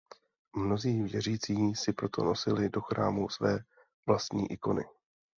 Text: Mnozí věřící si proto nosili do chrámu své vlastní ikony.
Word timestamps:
Mnozí 0.55 1.01
věřící 1.03 1.75
si 1.75 1.93
proto 1.93 2.23
nosili 2.23 2.69
do 2.69 2.81
chrámu 2.81 3.29
své 3.29 3.59
vlastní 4.05 4.51
ikony. 4.51 4.83